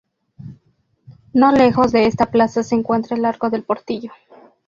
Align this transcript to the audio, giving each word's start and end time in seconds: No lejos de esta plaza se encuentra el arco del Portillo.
No 1.31 1.51
lejos 1.51 1.91
de 1.91 2.07
esta 2.07 2.31
plaza 2.31 2.63
se 2.63 2.73
encuentra 2.73 3.15
el 3.15 3.23
arco 3.23 3.51
del 3.51 3.61
Portillo. 3.63 4.11